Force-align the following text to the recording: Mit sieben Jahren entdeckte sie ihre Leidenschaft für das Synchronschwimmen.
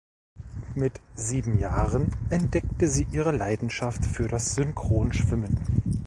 Mit 0.73 0.99
sieben 1.13 1.59
Jahren 1.59 2.11
entdeckte 2.31 2.87
sie 2.87 3.05
ihre 3.11 3.31
Leidenschaft 3.31 4.03
für 4.03 4.27
das 4.27 4.55
Synchronschwimmen. 4.55 5.59